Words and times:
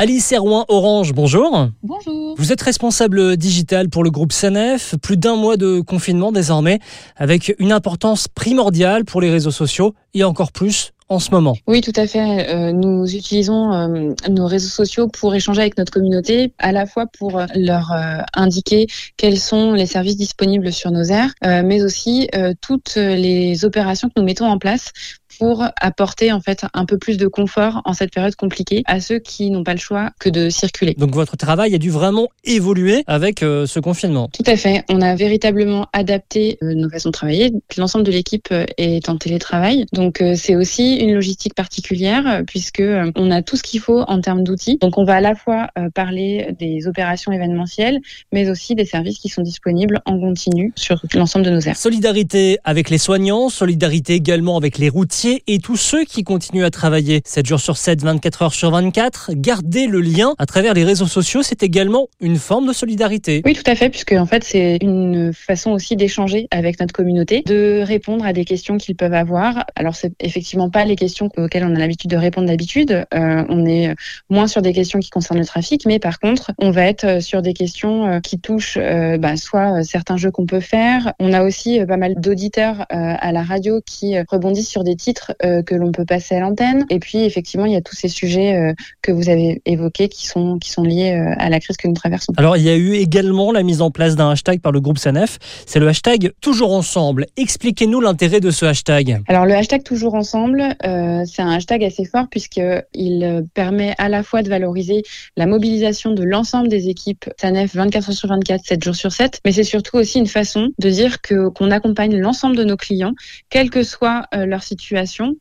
Alice 0.00 0.30
Errouin 0.30 0.64
Orange, 0.68 1.12
bonjour. 1.12 1.70
Bonjour. 1.82 2.36
Vous 2.38 2.52
êtes 2.52 2.62
responsable 2.62 3.36
digital 3.36 3.88
pour 3.88 4.04
le 4.04 4.10
groupe 4.10 4.30
Sanef. 4.30 4.94
Plus 5.02 5.16
d'un 5.16 5.34
mois 5.34 5.56
de 5.56 5.80
confinement 5.80 6.30
désormais, 6.30 6.78
avec 7.16 7.52
une 7.58 7.72
importance 7.72 8.28
primordiale 8.28 9.04
pour 9.04 9.20
les 9.20 9.28
réseaux 9.28 9.50
sociaux 9.50 9.94
et 10.14 10.22
encore 10.22 10.52
plus 10.52 10.92
en 11.08 11.18
ce 11.18 11.30
moment. 11.30 11.56
Oui, 11.66 11.80
tout 11.80 11.92
à 11.96 12.06
fait. 12.06 12.48
Euh, 12.48 12.72
nous 12.72 13.12
utilisons 13.14 13.72
euh, 13.72 14.14
nos 14.28 14.46
réseaux 14.46 14.68
sociaux 14.68 15.08
pour 15.08 15.34
échanger 15.34 15.62
avec 15.62 15.78
notre 15.78 15.92
communauté, 15.92 16.52
à 16.58 16.72
la 16.72 16.86
fois 16.86 17.06
pour 17.06 17.40
leur 17.54 17.92
euh, 17.92 18.18
indiquer 18.34 18.86
quels 19.16 19.38
sont 19.38 19.72
les 19.72 19.86
services 19.86 20.16
disponibles 20.16 20.72
sur 20.72 20.90
nos 20.90 21.04
aires, 21.04 21.32
mais 21.42 21.82
aussi 21.82 22.28
toutes 22.60 22.96
les 22.96 23.64
opérations 23.64 24.08
que 24.08 24.14
nous 24.16 24.24
mettons 24.24 24.46
en 24.46 24.58
place 24.58 24.92
pour 25.38 25.64
apporter 25.80 26.32
en 26.32 26.40
fait 26.40 26.64
un 26.74 26.84
peu 26.84 26.98
plus 26.98 27.16
de 27.16 27.26
confort 27.26 27.82
en 27.84 27.92
cette 27.92 28.12
période 28.12 28.34
compliquée 28.36 28.82
à 28.86 29.00
ceux 29.00 29.18
qui 29.18 29.50
n'ont 29.50 29.64
pas 29.64 29.74
le 29.74 29.78
choix 29.78 30.10
que 30.18 30.28
de 30.28 30.48
circuler. 30.48 30.94
Donc 30.94 31.14
votre 31.14 31.36
travail 31.36 31.74
a 31.74 31.78
dû 31.78 31.90
vraiment 31.90 32.28
évoluer 32.44 33.04
avec 33.06 33.42
euh, 33.42 33.66
ce 33.66 33.80
confinement. 33.80 34.28
Tout 34.32 34.48
à 34.50 34.56
fait. 34.56 34.84
On 34.88 35.00
a 35.00 35.14
véritablement 35.14 35.86
adapté 35.92 36.58
euh, 36.62 36.74
nos 36.74 36.88
façons 36.88 37.10
de 37.10 37.12
travailler. 37.12 37.52
L'ensemble 37.76 38.04
de 38.04 38.10
l'équipe 38.10 38.48
euh, 38.52 38.64
est 38.76 39.08
en 39.08 39.16
télétravail. 39.16 39.86
Donc 39.92 40.22
c'est 40.36 40.56
aussi 40.56 40.96
une 40.96 41.14
logistique 41.14 41.54
particulière 41.54 42.42
puisque 42.46 42.82
on 43.16 43.30
a 43.30 43.42
tout 43.42 43.56
ce 43.56 43.62
qu'il 43.62 43.80
faut 43.80 44.00
en 44.00 44.20
termes 44.20 44.44
d'outils. 44.44 44.78
Donc 44.80 44.98
on 44.98 45.04
va 45.04 45.16
à 45.16 45.20
la 45.20 45.34
fois 45.34 45.68
parler 45.94 46.54
des 46.58 46.86
opérations 46.86 47.32
événementielles 47.32 48.00
mais 48.32 48.50
aussi 48.50 48.74
des 48.74 48.84
services 48.84 49.18
qui 49.18 49.28
sont 49.28 49.42
disponibles 49.42 50.00
en 50.04 50.18
continu 50.18 50.72
sur 50.76 51.02
l'ensemble 51.14 51.44
de 51.44 51.50
nos 51.50 51.60
aires. 51.60 51.76
Solidarité 51.76 52.58
avec 52.64 52.90
les 52.90 52.98
soignants, 52.98 53.48
solidarité 53.48 54.14
également 54.14 54.56
avec 54.56 54.78
les 54.78 54.88
routiers 54.88 55.17
et 55.24 55.58
tous 55.58 55.76
ceux 55.76 56.04
qui 56.04 56.22
continuent 56.22 56.64
à 56.64 56.70
travailler 56.70 57.22
7 57.24 57.46
jours 57.46 57.60
sur 57.60 57.76
7, 57.76 58.02
24 58.02 58.42
heures 58.42 58.54
sur 58.54 58.70
24. 58.70 59.32
Garder 59.34 59.86
le 59.86 60.00
lien 60.00 60.34
à 60.38 60.46
travers 60.46 60.74
les 60.74 60.84
réseaux 60.84 61.06
sociaux, 61.06 61.42
c'est 61.42 61.62
également 61.62 62.08
une 62.20 62.36
forme 62.36 62.68
de 62.68 62.72
solidarité. 62.72 63.42
Oui, 63.44 63.54
tout 63.54 63.68
à 63.68 63.74
fait, 63.74 63.90
puisque 63.90 64.12
en 64.12 64.26
fait, 64.26 64.44
c'est 64.44 64.78
une 64.80 65.32
façon 65.32 65.72
aussi 65.72 65.96
d'échanger 65.96 66.46
avec 66.50 66.78
notre 66.78 66.92
communauté, 66.92 67.42
de 67.46 67.82
répondre 67.84 68.24
à 68.24 68.32
des 68.32 68.44
questions 68.44 68.78
qu'ils 68.78 68.94
peuvent 68.94 69.14
avoir. 69.14 69.64
Alors, 69.74 69.96
c'est 69.96 70.12
effectivement 70.20 70.70
pas 70.70 70.84
les 70.84 70.96
questions 70.96 71.28
auxquelles 71.36 71.64
on 71.64 71.74
a 71.74 71.78
l'habitude 71.78 72.10
de 72.10 72.16
répondre 72.16 72.46
d'habitude. 72.46 73.04
Euh, 73.14 73.44
on 73.48 73.66
est 73.66 73.94
moins 74.30 74.46
sur 74.46 74.62
des 74.62 74.72
questions 74.72 75.00
qui 75.00 75.10
concernent 75.10 75.40
le 75.40 75.46
trafic, 75.46 75.84
mais 75.86 75.98
par 75.98 76.20
contre, 76.20 76.52
on 76.58 76.70
va 76.70 76.84
être 76.84 77.20
sur 77.22 77.42
des 77.42 77.54
questions 77.54 78.06
euh, 78.06 78.20
qui 78.20 78.38
touchent 78.38 78.78
euh, 78.80 79.18
bah, 79.18 79.36
soit 79.36 79.82
certains 79.82 80.16
jeux 80.16 80.30
qu'on 80.30 80.46
peut 80.46 80.60
faire. 80.60 81.12
On 81.18 81.32
a 81.32 81.42
aussi 81.42 81.80
pas 81.86 81.96
mal 81.96 82.14
d'auditeurs 82.16 82.86
à 82.88 83.32
la 83.32 83.42
radio 83.42 83.80
qui 83.84 84.18
rebondissent 84.20 84.68
sur 84.68 84.84
des 84.84 84.96
titres 84.96 85.07
euh, 85.44 85.62
que 85.62 85.74
l'on 85.74 85.92
peut 85.92 86.04
passer 86.04 86.34
à 86.34 86.40
l'antenne. 86.40 86.84
Et 86.90 86.98
puis 86.98 87.18
effectivement, 87.18 87.66
il 87.66 87.72
y 87.72 87.76
a 87.76 87.80
tous 87.80 87.94
ces 87.94 88.08
sujets 88.08 88.54
euh, 88.54 88.72
que 89.02 89.12
vous 89.12 89.28
avez 89.28 89.62
évoqués 89.64 90.08
qui 90.08 90.26
sont 90.26 90.58
qui 90.58 90.70
sont 90.70 90.82
liés 90.82 91.12
euh, 91.12 91.34
à 91.38 91.48
la 91.48 91.60
crise 91.60 91.76
que 91.76 91.88
nous 91.88 91.94
traversons. 91.94 92.32
Alors 92.36 92.56
il 92.56 92.62
y 92.62 92.68
a 92.68 92.76
eu 92.76 92.94
également 92.94 93.52
la 93.52 93.62
mise 93.62 93.82
en 93.82 93.90
place 93.90 94.16
d'un 94.16 94.30
hashtag 94.30 94.60
par 94.60 94.72
le 94.72 94.80
groupe 94.80 94.98
Sanef. 94.98 95.38
C'est 95.66 95.78
le 95.78 95.88
hashtag 95.88 96.32
Toujours 96.40 96.72
Ensemble. 96.72 97.26
Expliquez-nous 97.36 98.00
l'intérêt 98.00 98.40
de 98.40 98.50
ce 98.50 98.66
hashtag. 98.66 99.22
Alors 99.28 99.46
le 99.46 99.54
hashtag 99.54 99.82
Toujours 99.82 100.14
Ensemble, 100.14 100.74
c'est 100.82 101.42
un 101.42 101.50
hashtag 101.50 101.84
assez 101.84 102.04
fort 102.04 102.26
puisqu'il 102.30 103.46
permet 103.54 103.94
à 103.98 104.08
la 104.08 104.22
fois 104.22 104.42
de 104.42 104.48
valoriser 104.48 105.02
la 105.36 105.46
mobilisation 105.46 106.12
de 106.12 106.22
l'ensemble 106.22 106.68
des 106.68 106.88
équipes 106.88 107.24
Sanef 107.40 107.74
24 107.74 108.10
heures 108.10 108.14
sur 108.14 108.28
24, 108.28 108.64
7 108.64 108.84
jours 108.84 108.94
sur 108.94 109.12
7, 109.12 109.40
mais 109.44 109.52
c'est 109.52 109.64
surtout 109.64 109.96
aussi 109.96 110.18
une 110.18 110.26
façon 110.26 110.68
de 110.78 110.90
dire 110.90 111.20
que 111.20 111.48
qu'on 111.48 111.70
accompagne 111.70 112.16
l'ensemble 112.16 112.56
de 112.56 112.64
nos 112.64 112.76
clients, 112.76 113.14
quelle 113.50 113.70
que 113.70 113.82
soit 113.82 114.26
leur 114.32 114.62
situation 114.62 114.97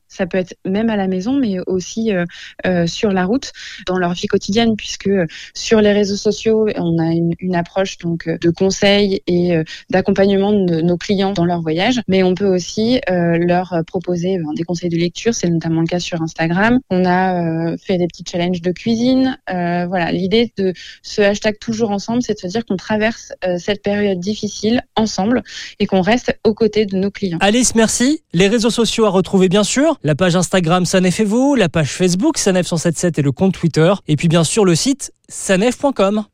ça 0.07 0.25
peut 0.25 0.37
être 0.37 0.55
même 0.65 0.89
à 0.89 0.95
la 0.95 1.07
maison, 1.07 1.33
mais 1.33 1.57
aussi 1.67 2.11
euh, 2.11 2.25
euh, 2.65 2.87
sur 2.87 3.11
la 3.11 3.25
route, 3.25 3.51
dans 3.85 3.97
leur 3.97 4.13
vie 4.13 4.27
quotidienne, 4.27 4.75
puisque 4.75 5.07
euh, 5.07 5.25
sur 5.53 5.81
les 5.81 5.91
réseaux 5.91 6.15
sociaux, 6.15 6.67
on 6.75 6.97
a 6.97 7.11
une, 7.11 7.55
approche 7.55 7.97
donc 7.97 8.29
de 8.29 8.49
conseils 8.51 9.21
et 9.25 9.55
d'accompagnement 9.89 10.53
de 10.53 10.81
nos 10.81 10.97
clients 10.97 11.31
dans 11.31 11.45
leur 11.45 11.61
voyage, 11.61 12.01
mais 12.07 12.21
on 12.21 12.35
peut 12.35 12.45
aussi 12.45 12.99
leur 13.07 13.73
proposer 13.87 14.37
ben, 14.37 14.53
des 14.53 14.63
conseils 14.63 14.89
de 14.89 14.97
lecture. 14.97 15.33
C'est 15.33 15.49
notamment 15.49 15.81
le 15.81 15.87
cas 15.87 15.99
sur 15.99 16.21
Instagram. 16.21 16.79
On 16.91 17.03
a 17.05 17.75
fait 17.77 17.97
des 17.97 18.05
petits 18.05 18.23
challenges 18.29 18.61
de 18.61 18.71
cuisine. 18.71 19.39
voilà, 19.47 20.11
l'idée 20.11 20.53
de 20.57 20.73
ce 21.01 21.21
hashtag 21.21 21.57
toujours 21.57 21.89
ensemble, 21.89 22.21
c'est 22.21 22.35
de 22.35 22.39
se 22.39 22.47
dire 22.47 22.63
qu'on 22.65 22.75
traverse 22.75 23.33
cette 23.57 23.81
période 23.81 24.19
difficile 24.19 24.83
ensemble 24.95 25.41
et 25.79 25.87
qu'on 25.87 26.01
reste 26.01 26.37
aux 26.43 26.53
côtés 26.53 26.85
de 26.85 26.97
nos 26.97 27.09
clients. 27.09 27.39
Alice, 27.41 27.73
merci. 27.73 28.21
Les 28.33 28.47
réseaux 28.47 28.69
sociaux 28.69 29.05
à 29.05 29.09
retrouver 29.09 29.46
bien 29.49 29.57
bien 29.57 29.63
sûr 29.63 29.97
la 30.03 30.13
page 30.13 30.35
Instagram 30.35 30.85
Sanef 30.85 31.19
et 31.19 31.23
vous, 31.23 31.55
la 31.55 31.67
page 31.67 31.91
Facebook 31.91 32.37
Sanef 32.37 32.67
177 32.67 33.17
et 33.17 33.21
le 33.23 33.31
compte 33.31 33.55
Twitter, 33.55 33.91
et 34.07 34.15
puis 34.15 34.27
bien 34.27 34.43
sûr 34.43 34.65
le 34.65 34.75
site 34.75 35.11
sanef.com. 35.29 36.25